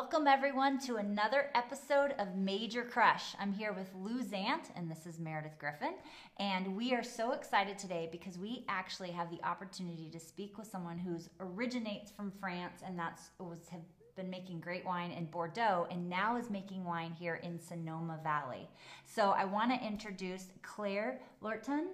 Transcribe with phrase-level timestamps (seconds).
[0.00, 3.34] Welcome, everyone, to another episode of Major Crush.
[3.40, 5.94] I'm here with Lou Zant, and this is Meredith Griffin.
[6.38, 10.68] And we are so excited today because we actually have the opportunity to speak with
[10.68, 13.80] someone who originates from France, and that's was have
[14.14, 18.68] been making great wine in Bordeaux, and now is making wine here in Sonoma Valley.
[19.04, 21.86] So I want to introduce Claire Lurton.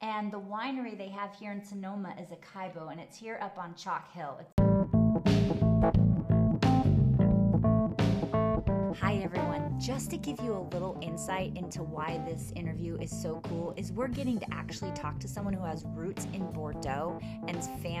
[0.00, 3.58] And the winery they have here in Sonoma is a Acaibo, and it's here up
[3.58, 4.40] on Chalk Hill.
[9.22, 9.78] Everyone.
[9.78, 13.92] Just to give you a little insight into why this interview is so cool is
[13.92, 17.56] we're getting to actually talk to someone who has roots in Bordeaux and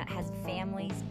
[0.08, 1.04] has families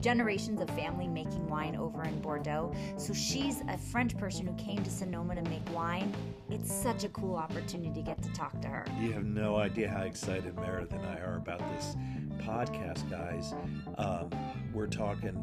[0.00, 2.74] generations of family making wine over in Bordeaux.
[2.96, 6.12] So she's a French person who came to Sonoma to make wine.
[6.50, 8.84] It's such a cool opportunity to get to talk to her.
[9.00, 11.94] You have no idea how excited Meredith and I are about this
[12.38, 13.54] podcast, guys.
[13.98, 14.30] Um,
[14.72, 15.36] we're talking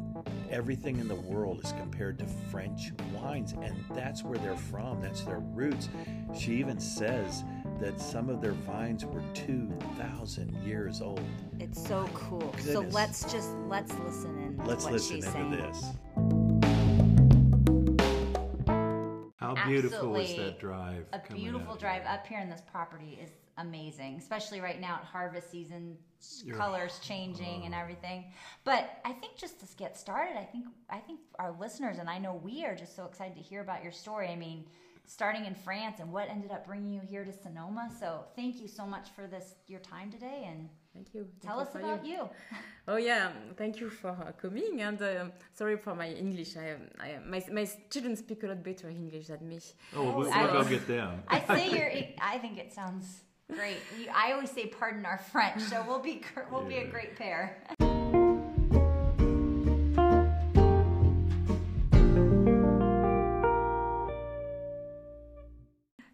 [0.50, 5.00] everything in the world is compared to French wines, and that's where they're from.
[5.00, 5.88] That's their roots.
[6.38, 7.44] She even says
[7.80, 11.22] that some of their vines were 2,000 years old.
[11.58, 12.38] It's so cool.
[12.38, 12.72] Goodness.
[12.72, 14.66] So let's just let's listen in.
[14.66, 15.50] Let's listen into saying.
[15.50, 15.84] this.
[19.36, 21.06] How beautiful is that drive?
[21.12, 25.50] A beautiful drive up here in this property is amazing, especially right now at harvest
[25.50, 25.96] season,
[26.44, 28.24] You're, colors changing uh, and everything.
[28.64, 32.18] But I think just to get started, I think I think our listeners and I
[32.18, 34.28] know we are just so excited to hear about your story.
[34.28, 34.64] I mean,
[35.10, 37.90] starting in France and what ended up bringing you here to Sonoma.
[37.98, 41.26] So thank you so much for this your time today and thank you.
[41.42, 42.12] Tell thank us about you.
[42.12, 42.30] you.
[42.88, 46.56] oh yeah, thank you for uh, coming and uh, sorry for my English.
[46.56, 49.58] I, I my my children speak a lot better English than me.
[49.96, 51.22] Oh, well, we'll, we'll go get them.
[51.28, 51.90] I say you're.
[52.22, 53.22] I think it sounds
[53.54, 53.78] great.
[54.14, 56.68] I always say pardon our French, so we'll be we'll yeah.
[56.68, 57.56] be a great pair.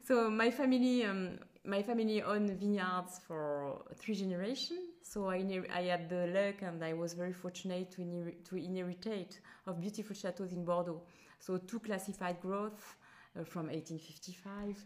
[0.06, 4.78] So my family, um, my family owned vineyards for three generations.
[5.03, 5.44] So I,
[5.75, 10.15] I had the luck and I was very fortunate to, inher- to inherit of beautiful
[10.15, 11.03] chateaux in Bordeaux.
[11.41, 13.06] So two classified growths uh,
[13.44, 14.76] from 1855,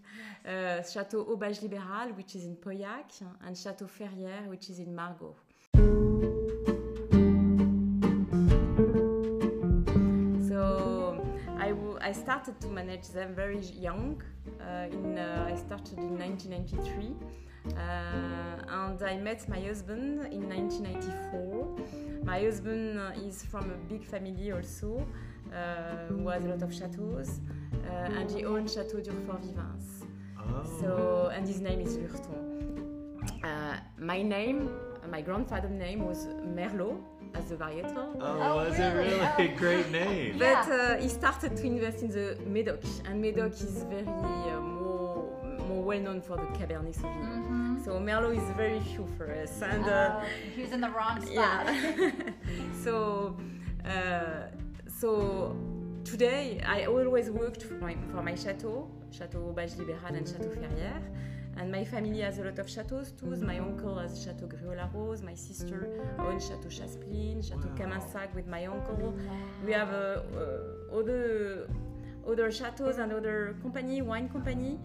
[0.45, 0.89] yes.
[0.89, 5.35] uh, Chateau Haut-Bages Libéral, which is in Pauillac, and Chateau Ferrière, which is in Margaux.
[10.49, 11.25] So
[12.01, 14.21] I, started to manage them very young
[14.61, 17.15] uh, in, uh, I started in 1993
[17.67, 17.79] uh,
[18.69, 22.25] and I met my husband in 1994.
[22.25, 25.07] My husband is from a big family also,
[26.09, 27.41] who has a lot of chateaus,
[27.85, 30.05] and he owned Chateau Durfort-Vivens.
[30.39, 30.79] Oh.
[30.81, 33.81] So, and his name is Lurton.
[33.99, 34.71] my name,
[35.11, 37.01] my grandfather's name was Merlot,
[37.35, 38.17] as the varietal.
[38.21, 38.85] Oh, oh was really?
[38.85, 39.21] it really?
[39.21, 39.35] Oh.
[39.39, 40.39] a great name.
[40.39, 45.27] But uh, he started to invest in the Medoc, and Medoc is very uh, more
[45.69, 47.43] more well known for the Cabernet Sauvignon.
[47.43, 47.85] Mm-hmm.
[47.85, 50.25] So Merlot is very few for us, and uh, oh,
[50.55, 51.67] he was in the wrong spot.
[51.67, 52.11] Yeah.
[52.85, 53.37] so
[53.85, 54.49] uh,
[55.01, 55.57] so
[56.05, 61.03] today I always worked for my, for my chateau, Chateau Haut-Bages Libéral and Chateau Ferrière.
[61.57, 63.35] And my family has a lot of chateaux too.
[63.37, 65.23] My uncle has Chateau Gruaud-Larose.
[65.23, 65.89] My sister
[66.19, 68.29] owns Chateau Chasse-Spleen, Chateau wow.
[68.35, 69.15] With my uncle.
[69.65, 71.69] We have uh, uh, other
[72.29, 74.79] other chateaux and other company, wine company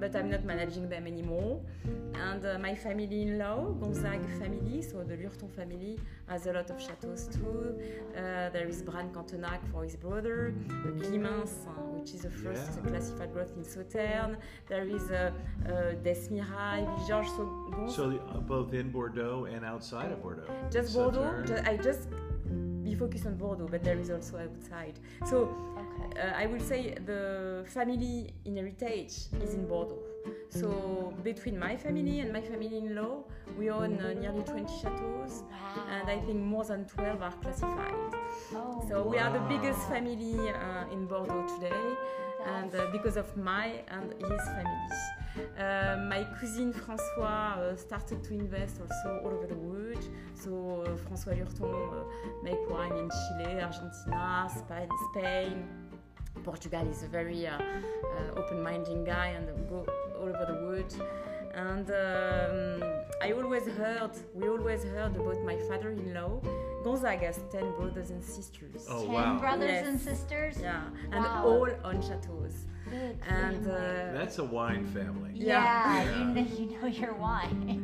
[0.00, 1.60] but I'm not managing them anymore.
[2.14, 5.98] And uh, my family-in-law, Gonzague family, so the Lurton family,
[6.28, 7.78] has a lot of chateaux too.
[8.16, 10.54] Uh, there is Brane-Cantenac for his brother,
[10.98, 12.90] Climens, uh, which is the first yeah.
[12.90, 14.36] classified growth in Sauternes.
[14.68, 15.32] There is uh,
[15.66, 20.50] uh, Village, so, so the, uh, both in Bordeaux and outside of Bordeaux.
[20.70, 21.42] Just Bordeaux.
[21.46, 22.08] Just, I just
[22.86, 24.98] be focused on Bordeaux, but there is also outside.
[25.26, 25.36] So
[25.82, 26.20] okay.
[26.20, 29.98] uh, I will say the family in heritage is in Bordeaux.
[30.50, 33.24] So between my family and my family-in-law,
[33.58, 35.86] we own uh, nearly 20 chateaus, wow.
[35.90, 37.94] and I think more than 12 are classified.
[38.54, 39.10] Oh, so wow.
[39.10, 41.86] we are the biggest family uh, in Bordeaux today,
[42.46, 45.25] and uh, because of my and his family.
[46.16, 50.02] My cousin François uh, started to invest also all over the world.
[50.34, 50.50] So
[50.86, 52.04] uh, François Lurton uh,
[52.42, 55.68] make wine in Chile, Argentina, Spain, Spain.
[56.42, 59.84] Portugal is a very uh, uh, open-minded guy and go
[60.18, 60.92] all over the world.
[61.52, 62.82] And um,
[63.20, 66.40] I always heard, we always heard about my father-in-law.
[66.82, 68.86] Gonzaga has 10 brothers and sisters.
[68.88, 69.38] Oh, 10 wow.
[69.38, 69.86] brothers yes.
[69.86, 70.56] and sisters?
[70.62, 70.80] Yeah,
[71.12, 71.44] and wow.
[71.44, 72.64] all on chateaus.
[72.90, 75.32] Good and uh, that's a wine family.
[75.34, 76.18] Yeah, yeah.
[76.18, 77.82] You, know, you know your wine.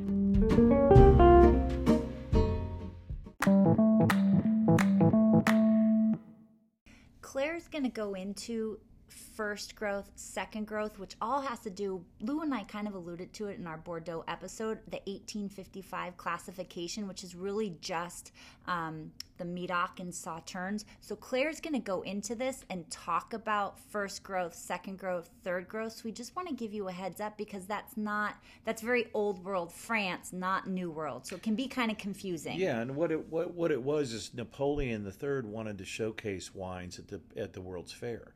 [7.20, 8.78] Claire's going to go into
[9.12, 13.32] first growth, second growth, which all has to do, Lou and I kind of alluded
[13.34, 18.32] to it in our Bordeaux episode, the 1855 classification, which is really just
[18.66, 20.84] um, the Medoc and Sauternes.
[21.00, 25.68] So Claire's going to go into this and talk about first growth, second growth, third
[25.68, 25.92] growth.
[25.92, 29.06] So we just want to give you a heads up because that's not, that's very
[29.14, 31.26] old world France, not new world.
[31.26, 32.58] So it can be kind of confusing.
[32.58, 36.98] Yeah, and what it what, what it was is Napoleon III wanted to showcase wines
[36.98, 38.32] at the at the World's Fair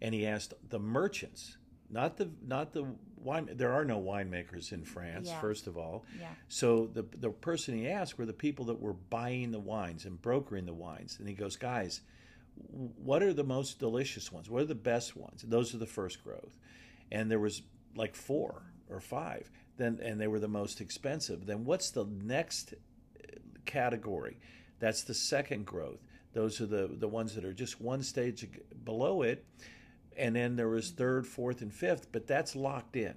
[0.00, 1.56] and he asked the merchants,
[1.90, 2.84] not the not the
[3.16, 3.48] wine.
[3.52, 5.40] There are no winemakers in France, Yeah.
[5.40, 6.04] first of all.
[6.18, 6.28] Yeah.
[6.48, 10.20] So the the person he asked were the people that were buying the wines and
[10.20, 12.00] brokering the wines, and he goes, guys,
[12.54, 14.48] what are the most delicious ones?
[14.50, 15.42] What are the best ones?
[15.46, 16.58] Those are the first growth,
[17.10, 17.62] and there was
[17.96, 19.50] like four or five.
[19.76, 21.46] Then and they were the most expensive.
[21.46, 24.38] Then what's the next uh, category.
[24.78, 26.00] That's the second growth.
[26.32, 28.46] Those are the, the ones that are just one stage
[28.84, 29.44] below it.
[30.20, 33.14] And then there was third, fourth, and fifth, but that's locked in.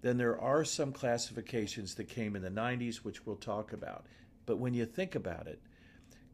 [0.00, 4.06] Then there are some classifications that came in the 90s, which we'll talk about.
[4.46, 5.60] But when you think about it,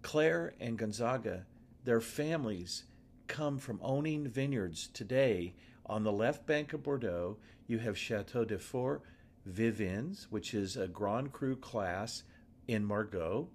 [0.02, 1.46] Claire and Gonzaga,
[1.82, 2.84] their families
[3.26, 5.56] come from owning vineyards today.
[5.86, 9.02] On the left bank of Bordeaux, you have Chateau de Fort
[9.44, 12.22] Vivins, which is a Grand Cru class
[12.68, 13.48] in Margaux.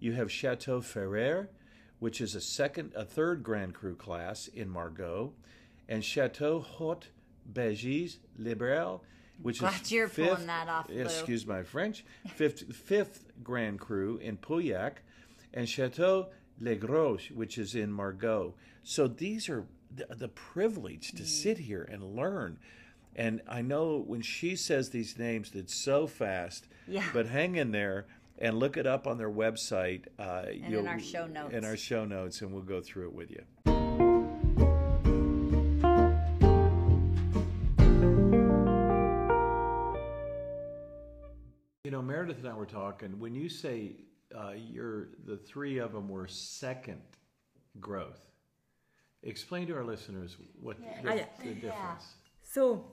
[0.00, 1.48] You have Chateau Ferrer,
[1.98, 5.32] which is a second, a third Grand Cru class in Margaux,
[5.88, 7.08] and Chateau Haute
[7.52, 9.02] Begis Liberal,
[9.42, 11.02] which Glad is you're pulling fifth- that off, Lou.
[11.02, 12.04] Excuse my French.
[12.34, 14.98] Fifth, fifth Grand Cru in Pauillac,
[15.52, 16.28] and Chateau
[16.60, 18.54] Les Gros, which is in Margaux.
[18.82, 21.16] So these are the, the privilege Mm.
[21.18, 22.58] to sit here and learn.
[23.16, 26.66] And I know when she says these names, it's so fast.
[26.88, 27.04] Yeah.
[27.12, 28.06] But hang in there
[28.38, 30.06] and look it up on their website.
[30.18, 31.54] Uh, And in our show notes.
[31.54, 33.73] In our show notes, and we'll go through it with you.
[42.24, 43.18] Meredith and I were talking.
[43.18, 43.96] When you say
[44.34, 47.02] uh, you're the three of them were second
[47.80, 48.30] growth,
[49.22, 51.26] explain to our listeners what the, Ah, yeah.
[51.42, 52.06] the difference.
[52.42, 52.86] So,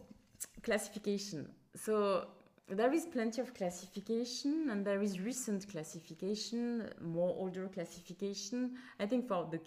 [0.64, 1.48] classification.
[1.76, 2.28] So,
[2.68, 8.76] there is plenty of classification, and there is recent classification, more older classification.
[9.00, 9.60] I think for the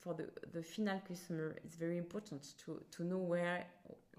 [0.00, 3.66] for the, the final customer, it's very important to, to know where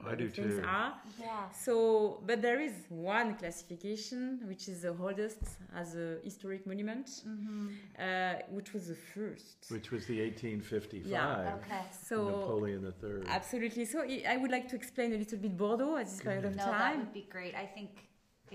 [0.05, 0.63] I do things too.
[0.67, 0.93] are.
[1.19, 1.49] Yeah.
[1.51, 5.39] So, but there is one classification which is the oldest
[5.75, 7.67] as a historic monument, Mm-hmm.
[7.99, 9.57] uh, which was the first.
[9.69, 11.81] Which was the 1855 Yeah, Okay.
[12.09, 13.27] So, Napoleon III.
[13.27, 13.85] absolutely.
[13.85, 16.55] So, I I would like to explain a little bit Bordeaux at this period of
[16.57, 16.65] time.
[16.73, 17.53] No, that would be great.
[17.55, 17.89] I think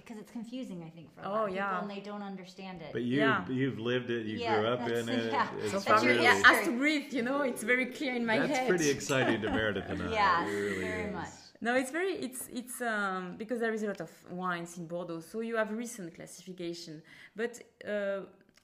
[0.00, 0.78] because it's confusing.
[0.88, 1.68] I think for a Oh, lot of yeah.
[1.68, 2.90] people, and they don't understand it.
[2.96, 3.48] But you, Yeah.
[3.60, 4.22] you've lived it.
[4.30, 5.32] You Yeah, grew up in it.
[5.32, 5.48] yeah.
[5.62, 6.54] It's So That's for your really- yeah, history.
[6.54, 8.58] has to breathe, you know, it's very clear in my That's head.
[8.58, 10.12] That's pretty exciting to Meredith and I.
[10.20, 11.14] Yeah, really very is.
[11.20, 11.34] much.
[11.66, 14.10] No, it's very it's it's um, because there is a lot of
[14.42, 16.94] wines in Bordeaux, so you have recent classification.
[17.40, 17.52] But
[17.92, 18.20] uh,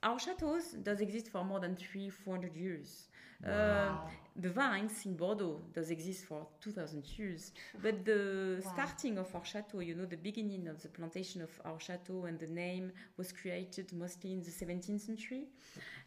[0.07, 2.87] our chateaus does exist for more than three four hundred years.
[3.45, 3.97] Uh,
[4.35, 7.51] the vines in Bordeaux does exist for two thousand years.
[7.81, 8.71] But the Wow.
[8.73, 12.37] starting of our chateau, you know, the beginning of the plantation of our chateau and
[12.39, 15.45] the name was created mostly in the seventeenth century.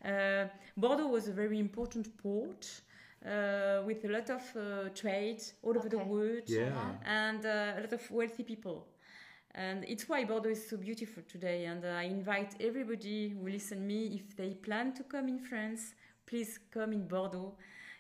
[0.05, 0.47] Uh,
[0.77, 2.83] Bordeaux was a very important port.
[3.27, 6.95] Uh, with a lot of uh, trade all over the world Yeah.
[7.05, 8.87] and uh, a lot of wealthy people.
[9.57, 11.65] And it's why Bordeaux is so beautiful today.
[11.65, 15.97] And uh, I invite everybody who listen me, if they plan to come in France,
[16.27, 17.57] please come in Bordeaux.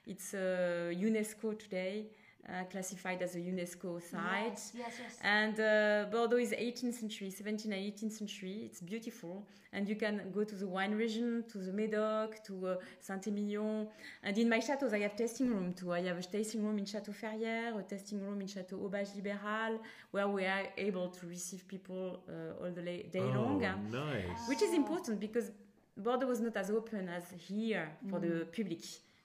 [0.08, 2.06] It's uh, UNESCO today,
[2.48, 4.52] uh, classified as a UNESCO site.
[4.54, 5.18] Yes, yes, yes.
[5.22, 8.62] And uh, Bordeaux is 18th century, 17th and 18th century.
[8.64, 9.46] It's beautiful.
[9.74, 13.86] And you can go to the wine region, to the Médoc, to uh, Saint-Emilion.
[14.22, 15.92] And in my chateaus, I have tasting room too.
[15.92, 19.78] I have a tasting room in Chateau Ferrières, a tasting room in Chateau Haut-Bages Libéral,
[20.10, 23.60] where we are able to receive people uh, all the la- day oh, long.
[23.60, 24.48] nice.
[24.48, 25.50] Which is important because
[25.98, 28.80] Bordeaux was not as open as here for the public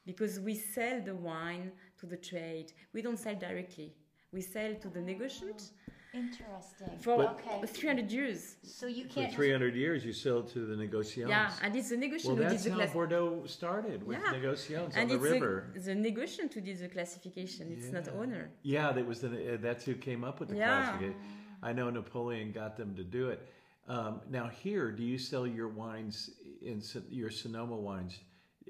[0.06, 2.74] because we sell the wine to the trade.
[2.94, 3.94] We don't sell directly.
[4.32, 5.70] We sell to the negociant
[6.14, 7.00] Interesting.
[7.00, 7.66] for But- okay.
[7.66, 8.58] 300 years.
[8.64, 9.28] So you For can't.
[9.28, 11.30] just- 300 years, you sell to the negotiants.
[11.30, 12.94] Yeah, and it's the Well, negociant who did that's the how class.
[12.94, 14.34] Bordeaux started with Yeah.
[14.34, 15.72] negotiants And on it's the river.
[15.74, 17.72] The, the negociant who did the classification.
[17.72, 18.14] It's not Yeah.
[18.14, 18.52] owner.
[18.64, 20.84] Yeah, that was the, uh, that's who came up with the Yeah.
[20.84, 21.16] classification.
[21.64, 23.48] I know Napoleon got them to do it.
[23.88, 26.30] Um, now here, do you sell your wines
[26.62, 28.20] in your Sonoma wines?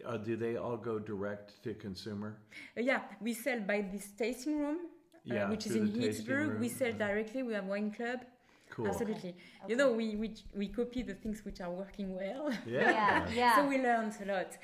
[0.05, 2.37] Uh, do they all go direct to consumer?
[2.77, 4.77] Uh, yeah, we sell by this tasting room,
[5.29, 6.59] uh, Yeah, which is in the tasting Healdsburg.
[6.59, 7.43] We sell directly.
[7.43, 8.19] We have wine club.
[8.69, 8.87] Cool.
[8.87, 9.29] Absolutely.
[9.29, 9.35] Okay.
[9.67, 12.51] You know, we, we we copy the things which are working well.
[12.65, 12.89] Yeah.
[12.91, 13.55] Yeah, yeah.
[13.57, 14.57] so we learned a lot.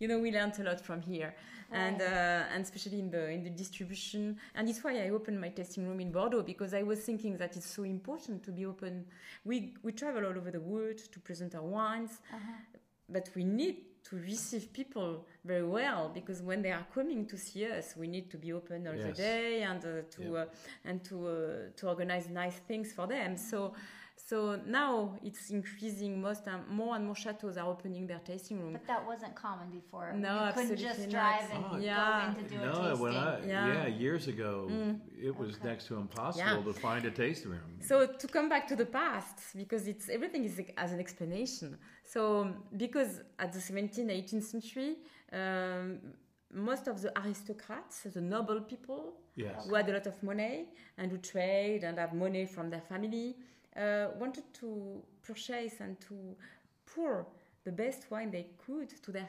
[0.00, 1.32] you know we learned a lot from here
[1.72, 5.48] and uh, and especially in the in the distribution and it's why i opened my
[5.48, 9.04] tasting room in bordeaux because i was thinking that it's so important to be open
[9.44, 12.12] we we travel all over the world to present our wines
[13.08, 17.64] but we need to receive people very well because when they are coming to see
[17.66, 20.34] us we need to be open all the day and uh, to Yep.
[20.48, 21.32] uh, and to uh,
[21.76, 23.72] to organize nice things for them so
[24.16, 28.72] so now it's increasing most um, more and more chateaus are opening their tasting room
[28.72, 30.12] But that wasn't common before.
[30.12, 31.10] No, you couldn't absolutely just not.
[31.10, 32.32] drive and Oh, yeah.
[32.34, 33.16] go in to do a tasting.
[33.16, 33.72] I Yeah.
[33.74, 34.54] yeah, years ago,
[35.28, 35.68] it was Okay.
[35.68, 36.72] next to impossible Yeah.
[36.72, 37.72] to find a tasting room.
[37.80, 41.76] So to come back to the past, because it's everything is as an explanation.
[42.04, 42.22] So
[42.76, 44.90] because at the 17th, 18th century,
[45.32, 46.00] um,
[46.68, 49.02] most of the aristocrats, the noble people,
[49.34, 49.66] yes.
[49.66, 50.68] who had a lot of money
[50.98, 53.36] and who trade and have money from their family,
[53.76, 56.36] uh, wanted to purchase and to
[56.86, 57.26] pour
[57.64, 59.28] the best wine they could to their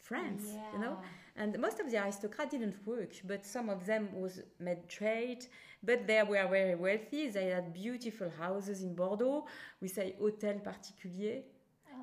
[0.00, 0.42] friends,
[0.72, 0.98] you know.
[1.36, 5.46] And most of the aristocrats didn't work, but some of them was made trade.
[5.82, 7.28] But they were very wealthy.
[7.28, 9.46] They had beautiful houses in Bordeaux.
[9.80, 11.42] We say hôtel particulier.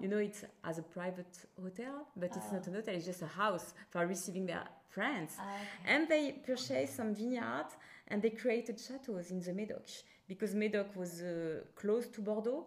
[0.01, 2.93] You know, it's as a private hotel, but it's not an hotel.
[2.95, 5.35] It's just a house for receiving their friends.
[5.39, 5.93] Okay.
[5.93, 7.75] And they purchased some vineyards
[8.09, 12.65] and they created chateaux in the Médoc because Médoc was uh, close to Bordeaux.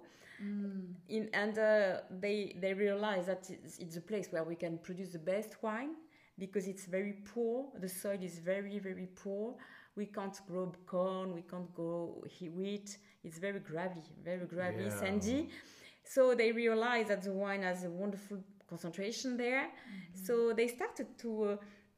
[1.09, 5.11] In, and uh, they they realized that it's, it's a place where we can produce
[5.13, 5.95] the best wine
[6.39, 7.67] because it's very poor.
[7.79, 9.55] The soil is very very poor.
[9.95, 11.35] We can't grow corn.
[11.35, 12.25] We can't grow
[12.57, 12.99] wheat.
[13.25, 15.01] It's very gravelly, very gravelly, Yeah.
[15.01, 15.49] sandy.
[16.05, 19.67] So they realized that the wine has a wonderful concentration there.
[20.15, 21.57] So they started to uh,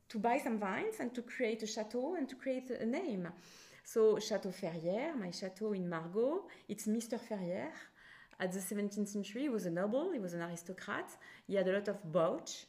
[0.09, 3.29] to buy some vines and to create a chateau and to create a name.
[3.85, 7.19] So Chateau Ferrières, my chateau in Margaux, it's Mr.
[7.21, 7.73] Ferrières.
[8.41, 11.09] At the 17th century, he was a noble, he was an aristocrat.
[11.47, 12.67] He had a lot of boats,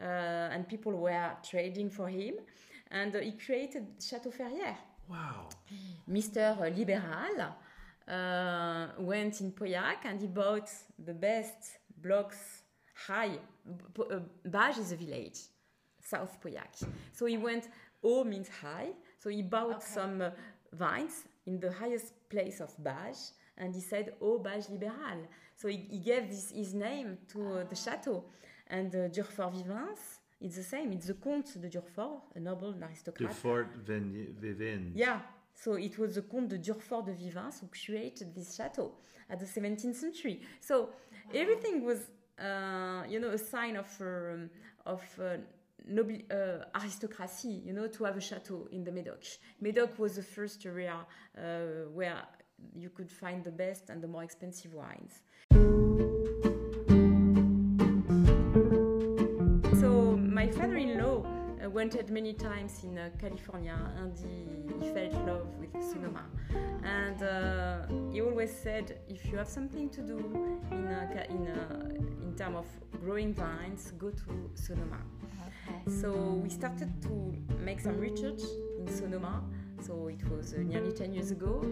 [0.00, 2.34] uh, and people were trading for him.
[2.90, 4.76] And uh, he created Chateau Ferrières.
[5.08, 5.48] Wow.
[6.08, 6.76] Mr.
[6.76, 7.54] Liberal
[8.06, 12.62] uh, went in Pauillac and he bought the best blocks
[13.06, 13.38] high.
[13.98, 15.38] Uh, Bage is a village,
[16.10, 16.74] South Pauillac.
[17.12, 17.64] So he went,
[18.02, 18.90] O means high.
[19.22, 19.94] So he bought Okay.
[19.98, 20.30] some uh,
[20.72, 23.22] vines in the highest place of Bage
[23.56, 25.20] and he said, O Bage Liberal.
[25.56, 28.24] So he, he gave this, his name to uh, the chateau.
[28.68, 30.02] And uh, Durfort Vivens,
[30.40, 30.92] it's the same.
[30.92, 33.34] It's the Comte de Durfort, a noble an De aristocrat.
[33.34, 34.92] Fort Vin- Vivin.
[34.94, 35.20] Yeah,
[35.54, 38.92] so it was the Comte de Durfort de Vivens who created this chateau
[39.28, 40.40] at the 17th century.
[40.60, 40.90] So
[41.34, 42.00] everything was,
[42.38, 44.50] uh, you know, a sign of um,
[44.86, 45.02] of
[45.86, 47.62] noble uh, aristocracy.
[47.64, 49.38] You know, to have a chateau in the Médoc.
[49.62, 50.96] Médoc was the first area
[51.36, 51.42] uh,
[51.92, 52.22] where
[52.74, 55.22] you could find the best and the more expensive wines.
[59.80, 61.24] So my father-in-law
[61.64, 66.24] uh, wanted many times in uh, California, and he, he fell in love with Sonoma.
[66.82, 70.18] And uh, he always said, if you have something to do
[70.72, 70.88] in
[71.30, 71.46] in
[72.22, 72.66] in terms of
[73.00, 75.00] growing vines, go to Sonoma.
[75.68, 76.00] Okay.
[76.00, 77.34] So we started to
[77.64, 78.40] make some research
[78.78, 79.42] in Sonoma.
[79.80, 81.64] So it was uh, nearly 10 years ago,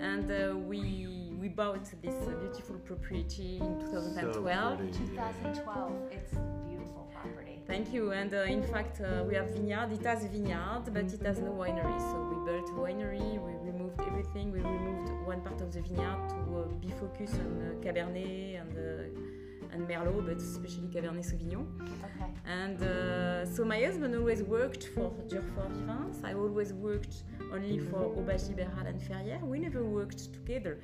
[0.00, 4.78] and uh, we we bought this uh, beautiful property in 2012.
[4.78, 4.98] pretty.
[4.98, 5.92] 2012.
[6.12, 6.34] It's
[6.68, 7.60] beautiful property.
[7.66, 8.12] Thank you.
[8.12, 9.92] And uh, in fact, uh, we have vineyard.
[9.92, 11.98] It has vineyard, but it has no winery.
[12.10, 13.38] So we built a winery.
[13.46, 14.50] We removed everything.
[14.52, 18.76] We removed one part of the vineyard to uh, be focused on uh, Cabernet and
[18.76, 19.41] uh,
[19.72, 21.66] and Merlot, but especially Cabernet Sauvignon.
[21.80, 22.30] Okay.
[22.46, 26.18] And uh, so my husband always worked for Durfort Vivens.
[26.24, 27.16] I always worked
[27.52, 29.42] only for Haut-Bages Libéral and Ferrières.
[29.42, 30.78] We never worked together.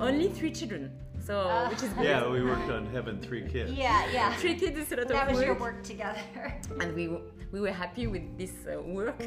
[0.00, 0.90] Only three children.
[1.28, 1.68] So Ah.
[1.70, 2.04] which is good.
[2.04, 3.72] Yeah, we worked on having three kids.
[3.72, 4.34] Yeah, yeah.
[4.42, 5.60] Three kids is a lot That of was your work.
[5.76, 6.20] work together.
[6.80, 7.04] and we
[7.54, 9.18] we were happy with this uh, work.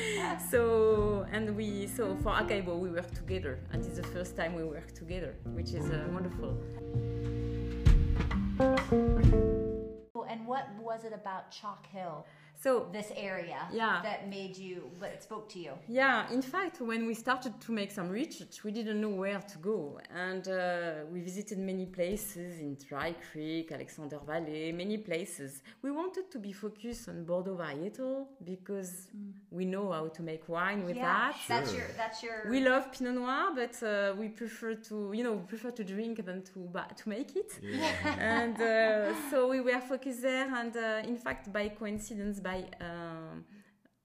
[0.50, 0.60] so
[1.32, 4.88] and we so for Acaibo we work together, and it's the first time we work
[4.92, 6.50] together, which is uh, wonderful.
[8.60, 12.26] And what was it about Chalk Hill,
[12.58, 14.00] So this area, Yeah.
[14.02, 15.72] that made you, that spoke to you?
[15.88, 19.58] Yeah, in fact, when we started to make some research, we didn't know where to
[19.58, 20.00] go.
[20.14, 25.62] And uh, we visited many places in Dry Creek, Alexander Valley, many places.
[25.82, 29.08] We wanted to be focused on Bordeaux varietal because
[29.50, 31.36] we know how to make wine with yeah, that.
[31.48, 32.50] that's your, that's your.
[32.50, 36.24] We love Pinot Noir, but uh, we prefer to, you know, we prefer to drink
[36.24, 37.52] than to to make it.
[37.62, 37.92] Yeah.
[38.18, 40.46] and uh, so we were focused there.
[40.54, 42.58] And uh, in fact, by coincidence, by
[42.90, 43.44] um,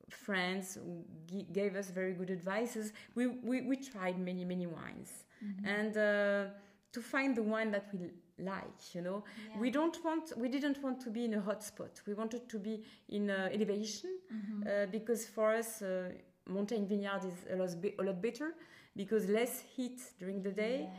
[0.10, 5.12] friends who g- gave us very good advices, we, we, we tried many, many wines.
[5.66, 6.46] And uh,
[6.96, 9.60] to find the one that we like you know Yeah.
[9.64, 12.58] we don't want we didn't want to be in a hot spot we wanted to
[12.60, 14.62] be in uh, elevation Mm-hmm.
[14.68, 16.10] uh, because for us uh,
[16.48, 18.54] mountain vineyard is a lot, be- a lot better
[18.96, 20.90] because less heat during the day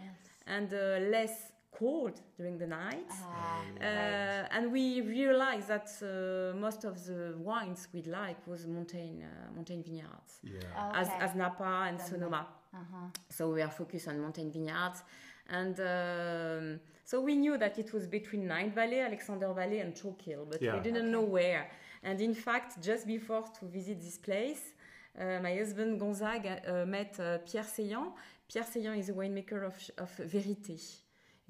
[0.47, 0.79] and uh,
[1.17, 4.49] less cold during the night Ah, uh, right.
[4.50, 9.83] and we realized that uh, most of the wines we like was mountain uh, mountain
[9.83, 10.61] vineyards Yeah.
[11.00, 11.25] as, Okay.
[11.25, 12.47] as Napa and Sonoma.
[12.75, 13.07] Uh-huh.
[13.31, 15.02] So we are focused on mountain vineyards.
[15.49, 20.21] And um, so we knew that it was between Knights Valley, Alexander Valley, and Chalk
[20.23, 20.75] Hill, but Yeah.
[20.76, 21.69] we didn't know where.
[22.02, 24.62] And in fact, just before to visit this place,
[25.19, 28.12] uh, my husband Gonzague uh, met uh, Pierre Seillan.
[28.49, 30.79] Pierre Seillan is a winemaker of, of Vérité.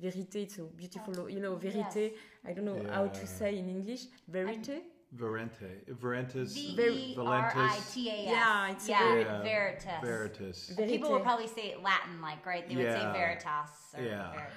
[0.01, 2.13] Vérité, it's a beautiful, you know, Vérité.
[2.45, 4.07] I don't know how to say in English.
[4.31, 4.83] Vérité.
[5.15, 5.85] Verente.
[5.89, 6.55] Verentes.
[6.55, 8.29] V Very- E R I T A S.
[8.31, 9.43] Yeah, it's a yeah, Yeah.
[9.43, 10.01] veritas.
[10.03, 10.73] Veritas.
[10.87, 12.67] People would probably say it Latin, like right?
[12.67, 13.95] They would say veritas.
[13.95, 14.33] Or Yeah.
[14.33, 14.53] verit-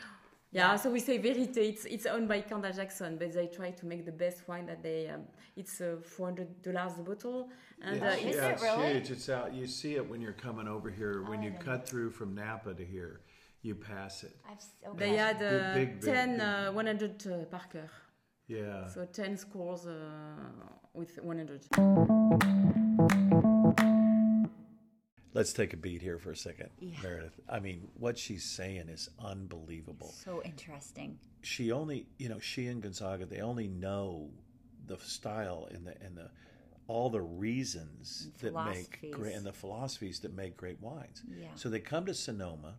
[0.51, 1.57] Yeah, so we say Verité.
[1.73, 4.81] It's it's owned by Kendall Jackson, but they try to make the best wine that
[4.81, 5.09] they.
[5.09, 5.27] Um,
[5.57, 7.49] it's uh, four hundred dollars a bottle,
[7.81, 8.93] and yeah, uh, is it's, yeah, it it's really?
[8.93, 9.11] huge.
[9.11, 9.53] It's out.
[9.53, 11.23] You see it when you're coming over here.
[11.23, 13.19] When I you cut through from Napa to here,
[13.65, 14.35] you pass it.
[14.49, 14.99] I've okay.
[14.99, 16.41] they had uh, Big, big, big, 10 big.
[16.41, 17.89] uh, 100 uh, Parker,
[18.47, 18.87] Yeah.
[18.87, 19.95] so 10 scores uh,
[20.93, 21.65] with 100.
[25.33, 26.97] Let's take a beat here for a second, Yeah.
[27.03, 27.37] Meredith.
[27.49, 30.13] I mean, what she's saying is unbelievable.
[30.13, 31.19] so interesting.
[31.41, 34.29] She only, you know, she and Gonzaga, they only know
[34.87, 36.29] the style and the and the
[36.87, 41.23] all the reasons that make great and the philosophies that make great wines.
[41.27, 41.47] Yeah.
[41.55, 42.75] So they come to Sonoma.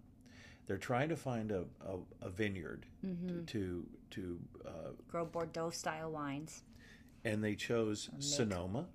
[0.66, 3.44] They're trying to find a, a, a vineyard Mm-hmm.
[3.46, 4.70] to to uh,
[5.08, 6.62] Grow Bordeaux style wines.
[7.24, 8.86] and they chose Sonoma,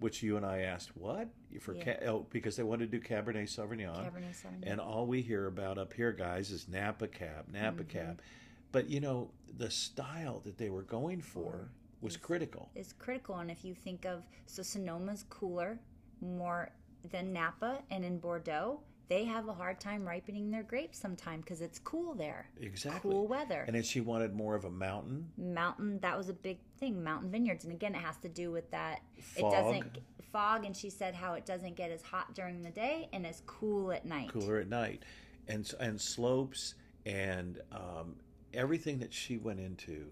[0.00, 1.28] which you and I asked what
[1.60, 1.88] for Mm-hmm.
[1.88, 1.96] Yeah.
[2.00, 3.94] ca- oh, because they wanted to do Cabernet Sauvignon.
[3.96, 4.62] Cabernet Sauvignon.
[4.70, 7.98] And all we hear about up here, guys, is Napa Cab, Napa Mm-hmm.
[7.98, 8.20] Cab.
[8.72, 12.70] But you know, the style that they were going for was critical.
[12.74, 13.36] is critical.
[13.36, 15.78] And if you think of so Sonoma's cooler
[16.20, 16.70] more
[17.10, 21.60] than Napa, and in Bordeaux they have a hard time ripening their grapes sometime because
[21.60, 22.46] it's cool there.
[22.60, 23.10] Exactly.
[23.10, 23.64] Cool weather.
[23.66, 25.30] And then she wanted more of a mountain.
[25.36, 28.70] mountain that was a big thing mountain vineyards and again it has to do with
[28.70, 29.52] that Fog.
[29.52, 29.98] it doesn't
[30.32, 33.42] fog and she said how it doesn't get as hot during the day and as
[33.46, 35.04] cool at night cooler at night,
[35.46, 36.74] and and slopes
[37.06, 38.16] and um,
[38.52, 40.06] everything that she went into.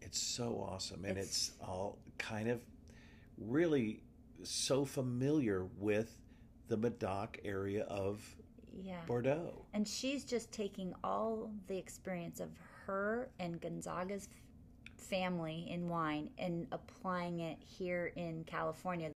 [0.00, 2.60] It's so awesome, and it's, all kind of
[3.38, 4.02] really
[4.44, 6.16] so familiar with
[6.68, 8.22] the Medoc area of
[8.82, 9.00] yeah.
[9.06, 9.64] Bordeaux.
[9.72, 12.50] And she's just taking all the experience of
[12.86, 14.28] her and Gonzaga's
[14.96, 19.10] family in wine and applying it here in California.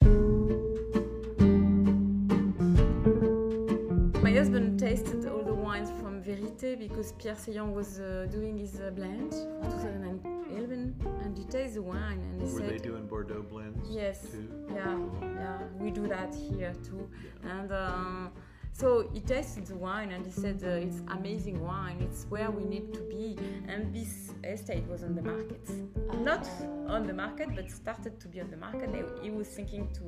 [4.22, 8.80] My husband tasted all the wines from Verite because Pierre Seillan was uh, doing his
[8.80, 10.35] uh, blend 2010.
[10.48, 10.58] Mm.
[10.60, 13.78] Elvin and he tastes the wine and he Were said, they doing Bordeaux blends?
[13.88, 14.20] Yes.
[14.22, 14.48] Too?
[14.74, 15.58] Yeah, yeah.
[15.78, 17.08] We do that here too,
[17.44, 17.58] yeah.
[17.58, 17.72] and.
[17.72, 18.28] Uh,
[18.78, 21.98] so he tasted the wine and he said uh, it's amazing wine.
[22.06, 23.36] It's where we need to be.
[23.68, 24.12] And this
[24.44, 25.64] estate was on the market,
[26.30, 26.46] not
[26.86, 28.88] on the market, but started to be on the market.
[28.94, 30.04] He- He was thinking to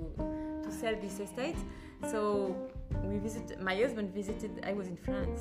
[0.64, 1.60] to sell this estate.
[2.12, 2.20] So
[3.10, 3.56] we visited.
[3.70, 4.52] My husband visited.
[4.70, 5.40] I was in France.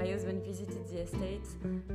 [0.00, 1.48] My husband visited the estate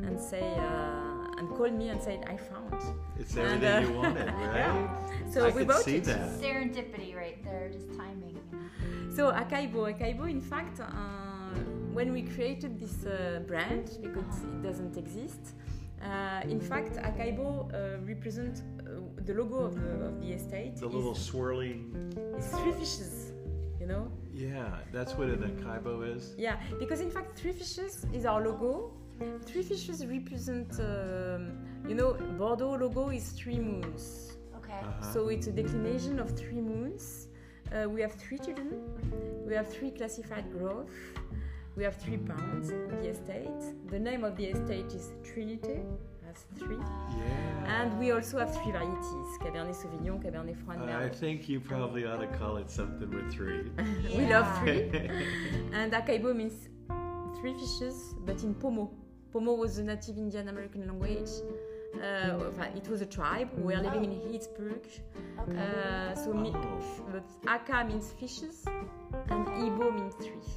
[0.08, 2.76] and say uh, and called me and said I found.
[3.22, 4.56] It's And, everything uh, you wanted, right?
[4.62, 5.32] yeah.
[5.34, 6.06] So I we could bought see it.
[6.12, 6.30] that.
[6.44, 8.38] serendipity right there just timing
[9.16, 10.86] So Acaibo, Acaibo, in fact, uh,
[11.94, 15.54] when we created this uh, brand, because it doesn't exist,
[16.02, 20.78] uh, in fact, Acaibo uh, represents uh, the logo of the, of the estate.
[20.78, 21.82] The is- little swirling.
[22.38, 23.32] is three fishes,
[23.80, 24.12] you know?
[24.34, 26.34] Yeah, that's what an Acaibo is.
[26.38, 28.94] Yeah, because in fact, three fishes is our logo.
[29.46, 31.52] Three fishes represent, um,
[31.88, 34.34] you know, Bordeaux logo is three moons.
[34.58, 35.14] okay Uh-huh.
[35.14, 37.28] So it's a declination of three moons.
[37.74, 38.82] Uh, we have three children.
[39.48, 40.92] We have three classified growth.
[41.76, 43.64] We have three pounds on the estate.
[43.88, 45.82] The name of the estate is Trinity.
[46.24, 46.78] That's three.
[46.78, 47.82] Yeah.
[47.82, 52.06] And we also have three varieties: Cabernet Sauvignon, Cabernet Franc, and I think you probably
[52.06, 53.72] ought to call it something with three.
[54.18, 54.90] We love three.
[55.74, 56.70] and Acaibo means
[57.40, 58.92] three fishes, but in Pomo.
[59.32, 61.32] Pomo was the native Indian American language.
[62.02, 63.50] Uh, it was a tribe.
[63.58, 64.86] We were living in Pittsburgh.
[65.40, 67.06] okay Uh, so mi- Oh.
[67.14, 67.26] but
[67.56, 68.58] Aka means fishes
[69.32, 70.48] and Ibo means three.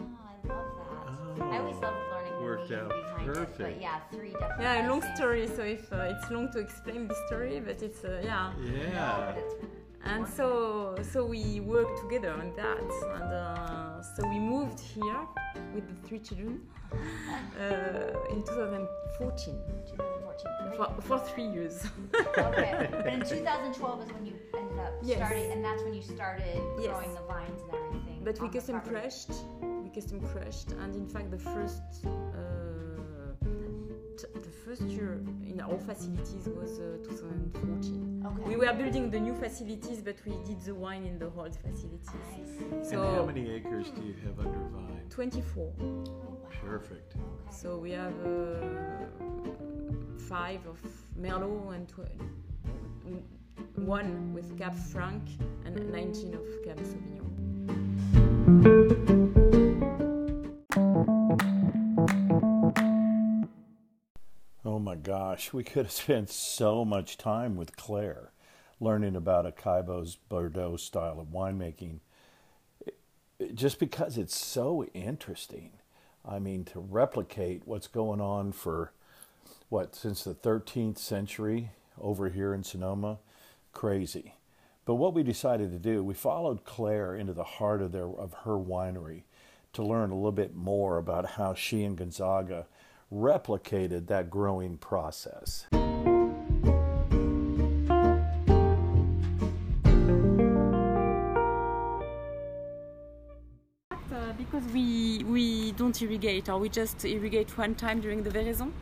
[0.00, 1.52] oh i love that Oh.
[1.52, 4.88] i always love learning the Worked meaning out behind it but yeah three different Yeah,
[4.90, 5.16] long things.
[5.16, 5.46] story.
[5.56, 8.52] So if uh, it's long to explain the story, but it's uh, yeah.
[8.60, 9.16] Yeah.
[9.26, 9.54] But it's-
[10.12, 10.48] and so
[11.12, 11.42] so we
[11.74, 15.20] worked together on that and uh, so we moved here
[15.74, 16.54] with the three children
[17.62, 19.58] uh, in 2014
[20.38, 20.76] 2014.
[20.76, 21.86] for, for three years
[22.38, 25.16] okay, but in 2012 is when you ended up Yes.
[25.18, 26.88] starting, and that's when you started Yes.
[26.88, 28.18] growing the vines and everything.
[28.24, 29.30] but we on the custom crushed
[29.84, 32.10] we custom crushed and in fact the first uh,
[34.18, 38.48] t- the first year in our facilities was uh, 2014 Okay.
[38.48, 42.08] we were building the new facilities but we did the wine in the old facilities
[42.32, 42.90] Nice.
[42.90, 45.06] so and how many acres do you have under vine?
[45.10, 46.35] 24 Oh, wow.
[46.64, 47.14] Perfect.
[47.50, 48.66] So we have uh,
[50.28, 50.80] five of
[51.18, 52.10] Merlot and tw-
[53.76, 55.22] one with Cab Franc
[55.64, 57.32] and 19 of Cab Sauvignon.
[64.64, 68.32] Oh my gosh, we could have spent so much time with Claire
[68.80, 72.00] learning about Acaibo's Bordeaux style of winemaking
[73.54, 75.72] just because it's so interesting.
[76.28, 78.92] I mean, to replicate what's going on for
[79.68, 83.18] what, since the 13th century over here in Sonoma,
[83.72, 84.34] crazy.
[84.84, 88.32] But what we decided to do, we followed Claire into the heart of, their, of
[88.44, 89.22] her winery
[89.72, 92.66] to learn a little bit more about how she and Gonzaga
[93.12, 95.66] replicated that growing process.
[104.50, 108.72] Because we we don't irrigate or we just irrigate one time during the veraison,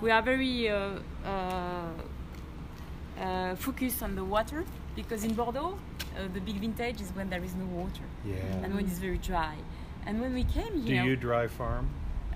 [0.00, 0.90] we are very uh,
[1.24, 1.88] uh,
[3.20, 4.64] uh, focused on the water
[4.96, 5.76] because in Bordeaux
[6.16, 8.34] uh, the big vintage is when there is no water Yeah.
[8.62, 9.54] and when it's very dry.
[10.06, 11.88] And when we came Do here, you dry farm?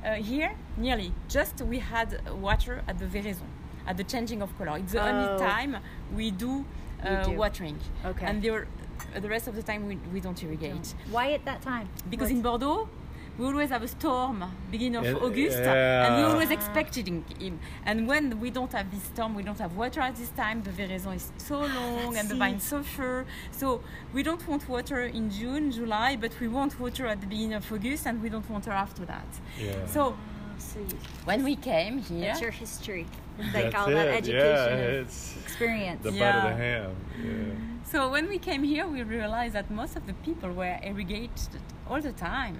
[0.04, 1.12] Uh, here, nearly.
[1.28, 2.08] Just we had
[2.40, 3.48] water at the veraison,
[3.86, 4.78] at the changing of color.
[4.78, 5.08] It's the Oh.
[5.10, 5.76] only time
[6.14, 6.64] we do,
[7.04, 7.32] uh, do.
[7.32, 7.78] watering.
[8.04, 8.24] Okay.
[8.24, 8.64] And the,
[9.20, 10.94] the rest of the time we, we don't irrigate.
[11.10, 11.88] Why at that time?
[12.10, 12.88] Because in Bordeaux,
[13.38, 16.06] we always have a storm beginning of Yeah, August, yeah.
[16.06, 17.60] and we always expected him.
[17.86, 20.62] And when we don't have this storm, we don't have water at this time.
[20.62, 22.38] The veraison is so ah, long, and the see.
[22.38, 23.26] vines suffer.
[23.52, 23.80] So
[24.12, 27.72] we don't want water in June, July, but we want water at the beginning of
[27.72, 29.28] August, and we don't want water after that.
[29.56, 29.86] Yeah.
[29.86, 30.16] So
[30.58, 30.80] So
[31.24, 33.06] when we came here, that's your history.
[33.38, 36.02] They That's call that education Yeah, it's experience.
[36.02, 36.96] the butt of the ham.
[37.22, 37.54] Yeah.
[37.84, 41.48] So when we came here, we realized that most of the people were irrigated
[41.88, 42.56] all the time,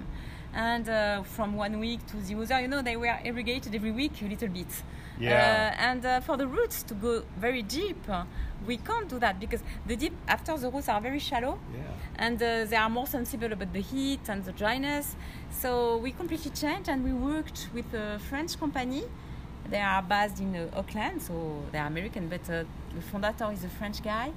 [0.53, 4.21] and uh, from one week to the other, you know, they were irrigated every week
[4.21, 4.71] a little bit.
[5.19, 5.73] Yeah.
[5.77, 7.97] Uh, and uh, for the roots to go very deep,
[8.65, 11.81] we can't do that because the deep after the roots are very shallow, Yeah.
[12.25, 15.15] and uh, they are more sensible about the heat and the dryness.
[15.51, 19.03] So we completely changed, and we worked with a French company.
[19.69, 21.33] They are based in uh, Oakland, so
[21.71, 22.63] they are American, but uh,
[22.95, 24.31] the founder is a French guy.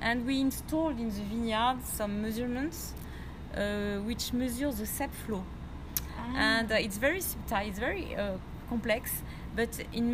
[0.00, 2.92] And we installed in the vineyard some measurements
[3.56, 5.42] uh, which measure the sap flow.
[6.36, 8.36] And uh, it's very subtle, it's very uh,
[8.68, 9.22] complex,
[9.58, 10.06] but in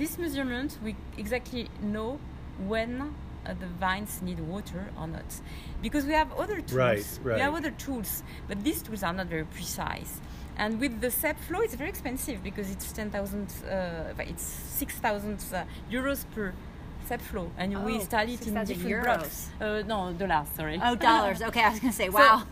[0.00, 1.62] this measurement, we exactly
[1.94, 2.10] know
[2.72, 5.30] when uh, the vines need water or not.
[5.86, 6.72] Because we have other tools.
[7.24, 8.10] Right, We have other tools,
[8.48, 10.12] but these tools are not very precise.
[10.56, 15.64] And with the sap flow, it's very expensive because it's 10,000, uh, it's 6,000 uh,
[15.90, 16.52] euros per
[17.08, 17.46] sap flow.
[17.58, 19.04] And we Oh, install it in different euros.
[19.04, 19.50] blocks.
[19.60, 20.80] Uh, no, dollars, sorry.
[20.82, 21.42] Oh, dollars.
[21.42, 22.42] Okay, I was gonna say, So, wow.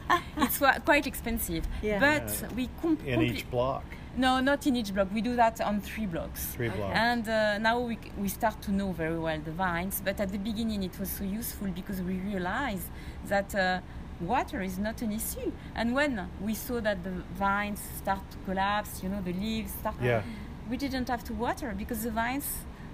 [0.45, 0.59] it's
[0.91, 1.65] quite expensive.
[1.83, 2.01] Yeah.
[2.07, 2.57] But Yeah.
[2.59, 3.85] we com- In comple- each block,
[4.17, 5.09] No, not in each block.
[5.13, 6.47] We do that on three blocks.
[6.55, 6.95] three blocks.
[6.95, 10.39] And uh, now we, we start to know very well the vines, but at the
[10.39, 12.89] beginning it was so useful because we realized
[13.29, 13.81] that uh,
[14.21, 15.51] water is not an issue.
[15.75, 19.97] And when we saw that the vines start to collapse, you know, the leaves start,
[20.03, 20.23] Yeah.
[20.69, 22.47] we didn't have to water because the vines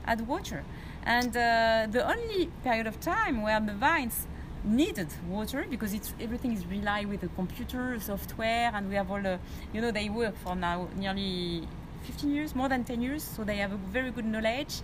[0.07, 0.63] had water.
[1.03, 4.27] And uh, the only period of time where the vines
[4.65, 9.21] needed water because it's everything is rely with the computer software and we have all
[9.23, 9.39] the
[9.73, 11.67] you know they work for now nearly
[12.03, 14.81] 15 years more than 10 years so they have a very good knowledge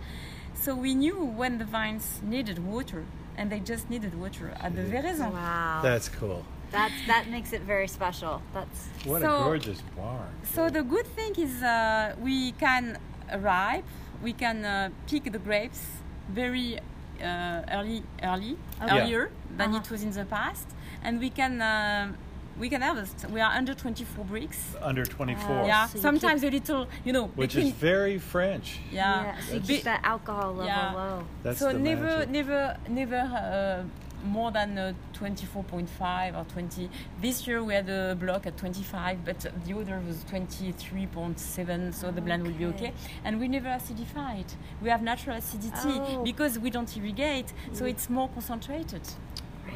[0.55, 3.05] so we knew when the vines needed water
[3.37, 5.81] and they just needed water at the veraison Wow.
[5.83, 6.45] That's cool.
[6.71, 8.43] That's that makes it very special.
[8.53, 10.29] That's What a gorgeous barn.
[10.43, 12.99] So the good thing is uh, we can
[13.39, 13.85] ripe,
[14.23, 15.81] we can uh, pick the grapes
[16.29, 16.83] very uh,
[17.23, 19.01] early, early, Okay.
[19.01, 19.79] earlier than Uh-huh.
[19.85, 20.67] it was in the past,
[21.03, 22.13] and we can uh,
[22.59, 23.27] we can harvest.
[23.31, 24.57] We are under 24 Brix.
[24.81, 25.51] Under 24.
[25.63, 28.79] Uh, yeah, so you sometimes a little, you know, Which between, is very French.
[28.93, 29.35] yeah.
[29.41, 30.93] so you keep that alcohol level Yeah.
[30.95, 31.25] low.
[31.43, 32.31] That's so the never, magic.
[32.31, 33.83] never, never uh,
[34.25, 36.89] more than uh, 24.5 or 20.
[37.21, 42.21] This year we had a block at 25, but the other was 23.7, so the
[42.21, 42.87] blend will be Okay.
[42.89, 42.93] okay.
[43.25, 44.57] And we never acidify it.
[44.83, 46.23] We have natural acidity Oh.
[46.25, 49.03] because we don't irrigate, so it's more concentrated.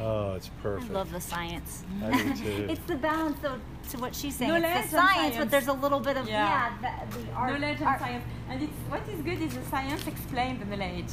[0.01, 0.91] Oh, it's perfect.
[0.91, 1.83] I love the science.
[2.01, 2.65] I do too.
[2.69, 3.59] It's the balance so,
[3.91, 4.51] to what she's saying.
[4.51, 7.05] Knowledge it's the and science, but there's a little bit of yeah, Yeah.
[7.09, 7.51] the, the art.
[7.59, 8.23] knowledge and art- science.
[8.49, 11.11] And it's what is good is the science explain the knowledge.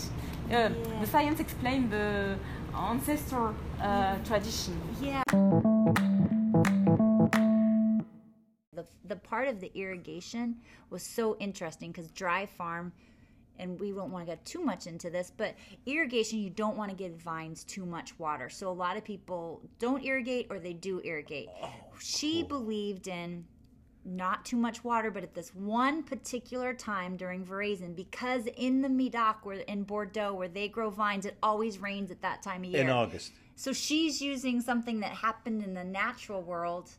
[0.53, 0.69] Uh,
[1.01, 2.39] The science explain the
[2.77, 4.81] ancestor uh, tradition.
[5.01, 5.23] Yeah.
[8.73, 10.57] The, the part of the irrigation
[10.91, 12.93] was so interesting because dry farm,
[13.59, 15.55] and we won't want to get too much into this, but
[15.87, 18.51] irrigation, you don't want to give vines too much water.
[18.51, 21.49] So a lot of people don't irrigate or they do irrigate.
[21.99, 23.47] she believed in
[24.07, 28.89] not too much water, but at this one particular time during Veraison, because in the
[28.89, 32.71] Medoc, where in Bordeaux, where they grow vines, it always rains at that time of
[32.71, 32.81] year.
[32.83, 33.33] In August.
[33.57, 36.91] So she's using something that happened in the natural world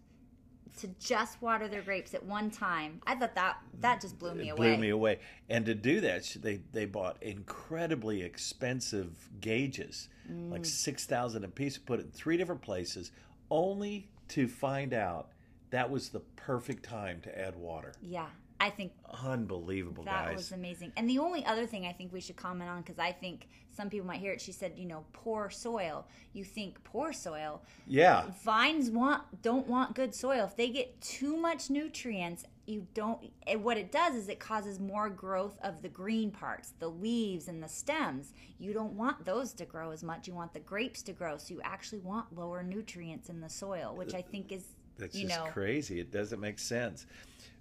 [0.79, 3.01] to just water their grapes at one time.
[3.07, 4.71] I thought that that just blew me it away.
[4.71, 5.19] blew me away.
[5.49, 10.51] And to do that, they they bought incredibly expensive gauges, Mm.
[10.51, 13.11] like six thousand a piece, put it in three different places,
[13.49, 15.29] only to find out
[15.71, 17.93] that was the perfect time to add water.
[18.01, 18.27] Yeah,
[18.59, 20.35] I think Unbelievable, that guys.
[20.37, 20.91] was amazing.
[20.97, 23.89] And the only other thing I think we should comment on because I think some
[23.89, 24.41] people might hear it.
[24.41, 26.07] She said, you know, poor soil.
[26.33, 27.61] You think poor soil.
[27.85, 30.45] yeah, Vines want don't want good soil.
[30.45, 33.19] If they get too much nutrients, you don't.
[33.61, 37.61] What it does is it causes more growth of the green parts, the leaves and
[37.61, 38.33] the stems.
[38.59, 40.27] You don't want those to grow as much.
[40.27, 41.37] You want the grapes to grow.
[41.37, 44.65] So you actually want lower nutrients in the soil, which I think is
[44.97, 45.99] that's you just know crazy.
[45.99, 47.05] It doesn't make sense.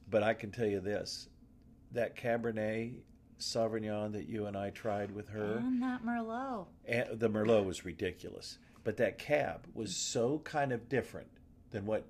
[0.08, 1.28] But I can tell you this:
[1.92, 2.94] that Cabernet
[3.38, 5.56] Sauvignon that you and I tried with her.
[5.58, 6.66] and that Merlot.
[6.86, 11.28] and the Merlot was ridiculous, but that cab was so kind of different
[11.70, 12.06] than what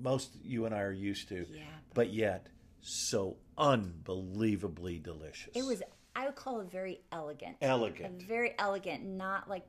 [0.00, 1.46] most you and I are used to.
[1.50, 1.62] Yeah,
[1.94, 2.48] But yet
[2.80, 5.54] so unbelievably delicious.
[5.54, 5.82] It was.
[6.14, 7.56] I would call it very elegant.
[7.60, 8.22] elegant.
[8.22, 9.66] very elegant, not like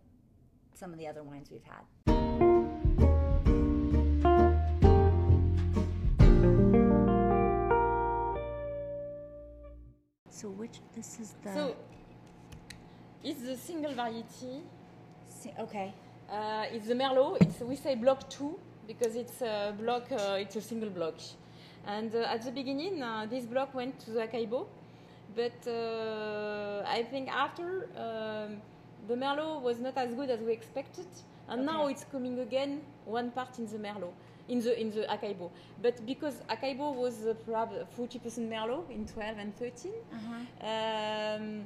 [0.76, 2.16] some of the other wines we've had.
[10.38, 11.76] So which this is the So
[13.23, 14.62] it's the single variety.
[15.28, 15.91] si- okay.
[16.30, 17.41] Uh, it's the Merlot.
[17.41, 20.06] It's we say block two because it's a block.
[20.12, 21.15] Uh, it's a single block.
[21.88, 24.67] And uh, at the beginning, uh, this block went to the Acaibo,
[25.36, 28.62] but uh, I think after um,
[29.08, 31.08] the Merlot was not as good as we expected,
[31.50, 32.82] and now it's coming again.
[33.06, 34.13] One part in the Merlot,
[34.49, 35.49] in the in the Acaibo,
[35.81, 39.91] but because Acaibo was uh, perhaps 40% Merlot in 12 and 13.
[40.62, 41.63] Um,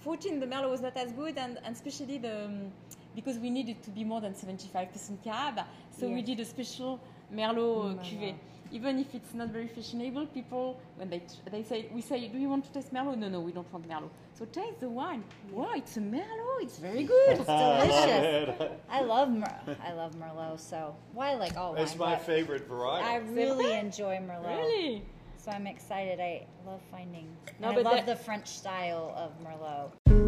[0.00, 2.72] 14, the Merlot was not as good, and, and especially the um,
[3.14, 5.60] because we needed to be more than 75% cab,
[5.98, 7.00] so we did a special
[7.32, 8.02] Merlot uh, Merlot.
[8.02, 8.34] cuvée.
[8.72, 12.48] Even if it's not very fashionable, people when they they say we say, "Do you
[12.48, 14.10] want to taste Merlot?" No, no, we don't want Merlot.
[14.38, 15.22] So taste the wine.
[15.52, 16.62] Wow, it's a Merlot.
[16.62, 17.38] It's very good.
[17.38, 18.72] It's delicious.
[18.90, 20.58] I love Mer- I love Merlot.
[20.60, 21.82] So why I like all wine?
[21.82, 23.06] It's my favorite variety.
[23.08, 24.56] I really enjoy Merlot.
[24.58, 25.02] really?
[25.38, 26.18] So I'm excited.
[26.20, 27.28] I love finding.
[27.60, 30.25] No, and I but love that- the French style of Merlot.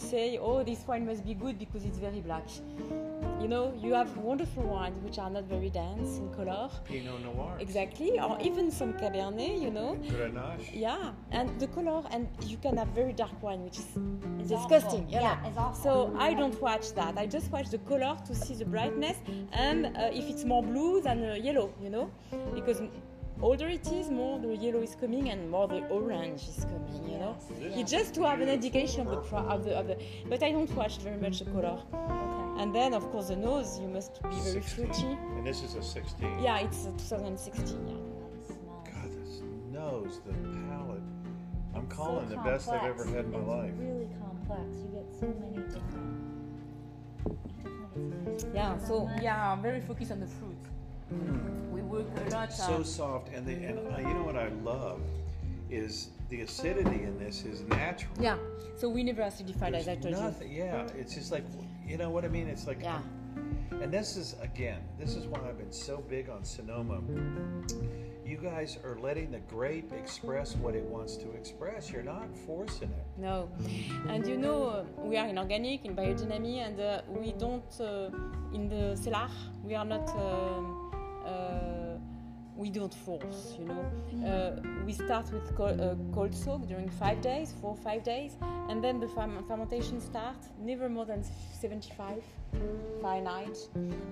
[0.00, 2.48] Say, "Oh, this wine must be good because it's very black."
[3.40, 6.68] You know, you have wonderful wines which are not very dense in color.
[6.84, 7.56] Pinot Noir.
[7.58, 9.96] Exactly, or even some Cabernet, you know.
[10.08, 10.70] Grenache.
[10.74, 13.88] Yeah, and the color, and you can have very dark wine, which is
[14.40, 15.04] It's disgusting.
[15.04, 15.14] awful.
[15.14, 15.82] you Yeah, it's awful.
[15.82, 17.16] So I don't watch that.
[17.16, 19.16] I just watch the color to see the brightness,
[19.52, 22.10] and uh, if it's more blue than uh, yellow, you know,
[22.54, 22.82] because
[23.42, 27.08] older it is, more the yellow is coming, and more the orange is coming.
[27.10, 29.86] You know, Yes, it's just to have an indication of the, pro- of the of
[29.86, 29.96] the.
[30.28, 31.78] But I don't watch very much the color.
[31.94, 32.62] Okay.
[32.62, 33.78] And then, of course, the nose.
[33.80, 35.16] You must be very fruity.
[35.36, 36.42] And this is a 16.
[36.42, 37.88] Yeah, it's uh, 2016.
[37.88, 37.94] Yeah.
[38.92, 39.40] God, this
[39.72, 40.32] nose, the
[40.68, 41.02] palate.
[41.74, 43.72] I'm So calling the best I've ever had in my It's life.
[43.78, 44.62] Really complex.
[44.82, 46.18] You get so many different.
[48.54, 50.56] Yeah, so we are very focused on the fruit.
[51.72, 52.52] We work a lot.
[52.52, 55.00] So on soft, and the, and uh, you know what I love
[55.70, 58.12] is the acidity in this is natural.
[58.20, 58.36] yeah,
[58.76, 60.48] so we never acidified, as I There's told you.
[60.64, 61.44] yeah, it's just like,
[61.86, 62.46] you know what I mean?
[62.48, 63.00] It's like, Yeah.
[63.80, 67.00] and this is again, this is why I've been so big on Sonoma.
[68.24, 71.90] You guys are letting the grape express what it wants to express.
[71.90, 73.04] You're not forcing it.
[73.18, 73.48] No,
[74.08, 78.10] and you know uh, we are in organic, in biodynamic, and uh, we don't uh,
[78.54, 79.28] in the cellar.
[79.64, 80.08] We are not.
[80.10, 80.79] Um,
[82.56, 83.82] we don't force, you know.
[84.28, 88.36] Uh, we start with cold, uh, cold soak during five days, four five days,
[88.68, 90.48] and then the ferm- fermentation starts.
[90.60, 91.24] Never more than
[91.60, 92.22] 75
[93.00, 93.56] Fahrenheit.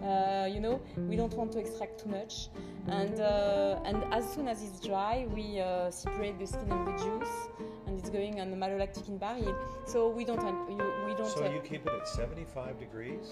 [0.02, 2.48] Uh, you know, we don't want to extract too much,
[2.86, 6.96] and uh, and as soon as it's dry, we uh, separate the skin and the
[7.04, 7.36] juice,
[7.86, 9.54] and it's it's going on the malolactic in barrel.
[9.84, 11.26] So we don't we don't.
[11.26, 13.30] So you keep it at 75 degrees?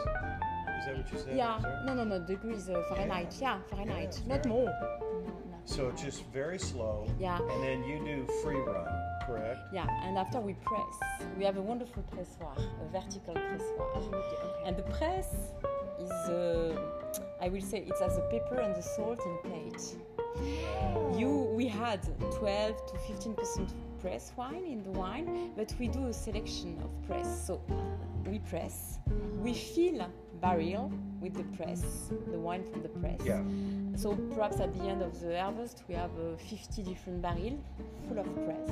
[0.79, 1.37] Is that what you said?
[1.37, 3.35] Yeah, no, no, no, degrees uh, Fahrenheit.
[3.41, 4.73] Yeah, yeah Fahrenheit, yeah, not more.
[5.65, 7.09] So it's just very slow.
[7.19, 7.39] Yeah.
[7.39, 8.87] And then you do free run,
[9.27, 9.59] correct?
[9.73, 10.95] Yeah, and after we press.
[11.37, 13.97] We have a wonderful pressoir, a vertical pressoir.
[14.15, 14.63] Okay.
[14.65, 15.35] And the press
[16.01, 16.79] is, uh,
[17.41, 19.97] I will say, it has the paper and the salt in plate.
[21.19, 22.01] You, we had
[22.37, 26.91] 12 to 15 percent press wine in the wine, but we do a selection of
[27.09, 27.47] press.
[27.47, 27.61] So
[28.25, 28.99] we press,
[29.43, 30.07] we fill
[30.41, 33.21] barrel with the press, the wine from the press.
[33.25, 33.43] Yeah.
[33.97, 37.61] So perhaps at the end of the harvest, we have uh, 50 different barrels
[38.09, 38.71] full of press,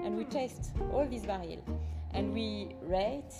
[0.00, 1.62] and we taste all these barrels,
[2.12, 3.34] and we rate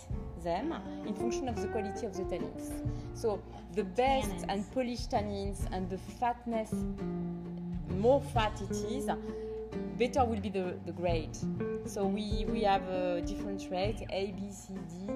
[0.44, 0.72] them
[1.06, 2.70] in function of the quality of the tannins.
[3.14, 3.42] So
[3.74, 4.44] the best tannins.
[4.48, 6.72] and polished tannins and the fatness,
[7.90, 9.08] more fat it is,
[9.98, 11.36] better will be the, the grade.
[11.86, 15.12] So we, we have a different rate, A, B, C, D,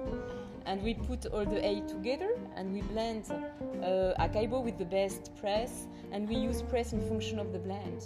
[0.71, 5.35] and we put all the A together and we blend uh, Acaibo with the best
[5.41, 8.01] press and we use press in function of the blend.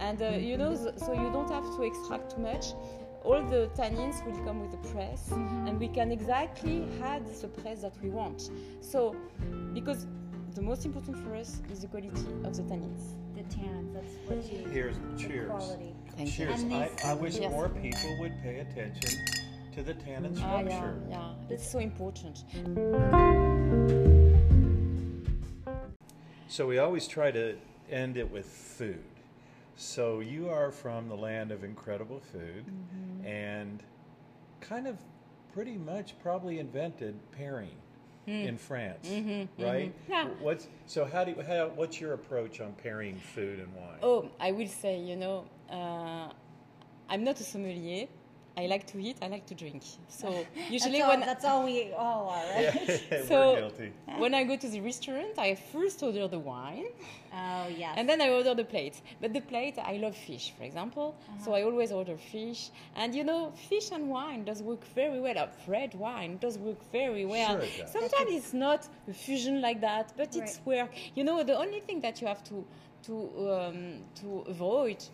[0.00, 2.66] And uh, you know, so you don't have to extract too much.
[3.22, 5.66] All the tannins will come with the press, mm-hmm.
[5.66, 8.50] and we can exactly add the press that we want.
[8.80, 9.14] So,
[9.74, 10.06] because
[10.54, 13.16] the most important for us is the quality of the tannins.
[13.34, 14.68] The tannins, that's what you.
[14.70, 15.50] Here's cheers.
[15.50, 15.94] Quality.
[16.16, 16.64] Thank cheers.
[16.64, 17.50] I, I, wish yes.
[17.50, 19.37] more people would pay attention
[19.74, 21.00] to the tannin structure.
[21.10, 22.44] Ah, yeah, yeah, it's so important.
[26.48, 27.56] So we always try to
[27.90, 29.04] end it with food.
[29.76, 33.26] So you are from the land of incredible food mm-hmm.
[33.26, 33.82] and
[34.60, 34.98] kind of
[35.54, 37.76] pretty much probably invented pairing
[38.26, 38.46] mm.
[38.46, 39.62] in France, mm-hmm, mm-hmm.
[39.62, 39.92] right?
[39.92, 40.12] Mm-hmm.
[40.12, 40.28] Yeah.
[40.40, 41.04] What's so?
[41.04, 43.98] How do you, how, what's your approach on pairing food and wine?
[44.02, 46.32] Oh, I will say, you know, uh,
[47.08, 48.08] I'm not a sommelier.
[48.58, 49.16] I like to eat.
[49.22, 49.82] I like to drink.
[50.08, 53.02] So usually that's when all, that's all we all are, right?
[53.10, 56.88] Yeah, so we're when I go to the restaurant, I first order the wine.
[57.32, 57.94] Oh yes.
[57.96, 59.00] And then I order the plate.
[59.20, 61.08] But the plate, I love fish, for example.
[61.16, 61.44] Uh-huh.
[61.44, 62.70] So I always order fish.
[62.96, 65.38] And you know, fish and wine does work very well.
[65.38, 67.60] Uh, red wine does work very well.
[67.60, 70.42] Sure it Sometimes it's not a fusion like that, but right.
[70.42, 70.90] it's work.
[71.14, 72.64] You know, the only thing that you have to
[73.06, 73.14] to
[73.54, 73.78] um,
[74.20, 75.04] to avoid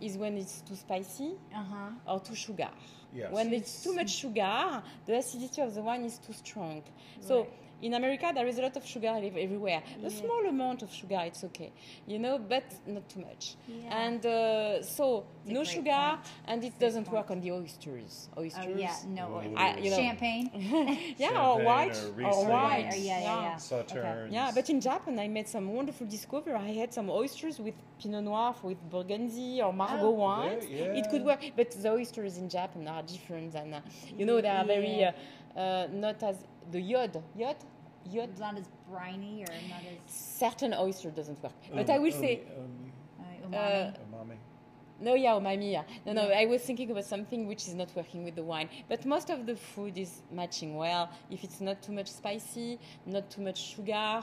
[0.00, 2.12] is when it's too spicy uh-huh.
[2.12, 2.68] or too sugar.
[3.14, 3.32] Yes.
[3.32, 6.82] When it's too much sugar, the acidity of the wine is too strong.
[7.20, 7.48] So right
[7.82, 9.82] in America, there is a lot of sugar everywhere.
[10.00, 10.06] Yeah.
[10.06, 11.72] A small amount of sugar, it's okay,
[12.06, 13.56] you know, but not too much.
[13.68, 14.04] Yeah.
[14.04, 16.20] And uh, so no sugar, point.
[16.46, 17.16] and it doesn't point.
[17.16, 18.28] work on the oysters.
[18.36, 18.64] Oysters.
[18.66, 19.42] Oh, yeah, no.
[19.56, 19.96] I, you know.
[19.96, 20.50] Champagne.
[21.18, 22.92] yeah, Champagne or white, or, or white.
[22.92, 23.54] Or, yeah, yeah, yeah.
[23.56, 24.24] Sauternes.
[24.24, 24.28] Okay.
[24.30, 26.54] Yeah, but in Japan, I made some wonderful discovery.
[26.54, 30.64] I had some oysters with Pinot Noir, with Burgundy or Margaux oh, wines.
[30.68, 33.80] Yeah, it could work, but the oysters in Japan are different, and uh,
[34.16, 35.12] you know they are very uh,
[35.56, 36.36] uh, not as
[36.70, 37.22] the yod.
[37.36, 37.56] Yod?
[38.10, 38.38] Yod.
[38.38, 40.14] Not as briny or not as.
[40.14, 41.52] Certain oyster doesn't work.
[41.70, 42.42] Um, but I will um, say.
[42.58, 43.56] Um, uh.
[43.56, 44.05] Uh, umami.
[45.00, 45.72] No, yeah, umami.
[45.72, 45.82] Yeah.
[46.06, 48.68] No, no, I was thinking about something which is not working with the wine.
[48.88, 51.10] But most of the food is matching well.
[51.30, 54.22] If it's not too much spicy, not too much sugar, yeah.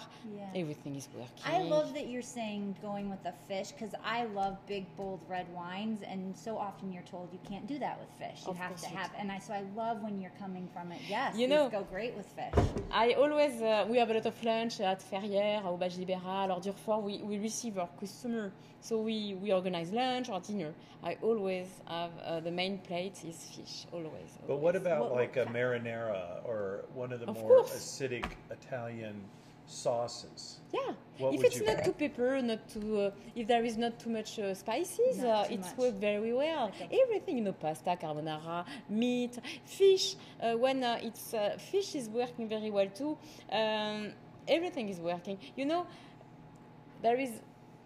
[0.56, 1.44] everything is working.
[1.46, 5.48] I love that you're saying going with the fish because I love big, bold red
[5.54, 8.42] wines, and so often you're told you can't do that with fish.
[8.46, 11.02] You of have to have, and I so I love when you're coming from it.
[11.08, 12.66] Yes, you know, go great with fish.
[12.92, 17.04] I always uh, we have a lot of lunch at Ferrières, Haut-Bages Libéral, or Durfort.
[17.04, 18.52] We we receive our customer
[18.84, 20.62] so we, we organize lunch or dinner.
[21.04, 24.08] I always have uh, the main plate is fish, always.
[24.08, 24.32] always.
[24.47, 27.71] But what about what, like what, a marinara or one of the of more course.
[27.73, 29.21] acidic Italian
[29.65, 30.60] sauces?
[30.73, 30.93] Yeah.
[31.17, 34.39] What if it's not too pepper, not too, uh, if there is not too much
[34.39, 36.67] uh, spices, uh, it's worked very well.
[36.69, 37.02] Okay.
[37.04, 40.15] Everything, you know, pasta, carbonara, meat, fish.
[40.41, 43.17] Uh, when uh, it's uh, fish is working very well too.
[43.52, 44.13] Um,
[44.47, 45.38] everything is working.
[45.56, 45.88] You know,
[47.02, 47.32] there is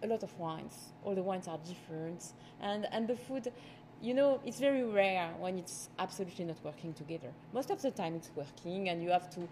[0.02, 0.92] a lot of wines.
[1.04, 3.52] All the wines are different, and and the food,
[4.00, 7.32] you know, it's very rare when it's absolutely not working together.
[7.52, 9.48] Most of the time, it's working, and you have to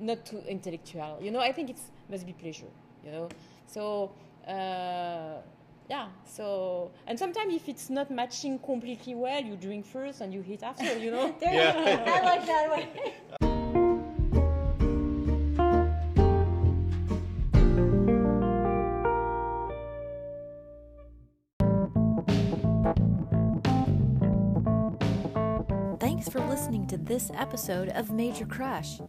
[0.00, 1.18] not too intellectual.
[1.20, 2.70] You know, I think it must be pleasure.
[3.04, 3.28] You know,
[3.66, 4.12] so.
[4.46, 5.42] Uh,
[5.90, 10.44] yeah so and sometimes if it's not matching completely well you drink first and you
[10.48, 12.04] eat after you know yeah.
[12.06, 13.14] i like that way
[26.90, 29.00] to this episode of Major Crush.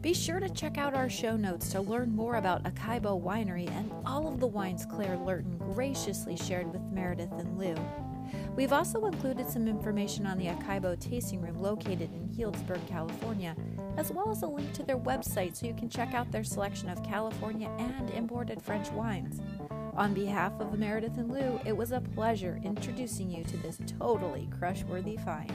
[0.00, 3.92] Be sure to check out our show notes to learn more about Acaibo Winery and
[4.04, 7.76] all of the wines Claire Lurton graciously shared with Meredith and Lou.
[8.56, 13.54] We've also included some information on the Acaibo Tasting Room located in Healdsburg, California,
[13.96, 16.88] as well as a link to their website so you can check out their selection
[16.88, 19.40] of California and imported French wines.
[19.98, 24.48] On behalf of Meredith and Lou, it was a pleasure introducing you to this totally
[24.56, 25.50] crush worthy find.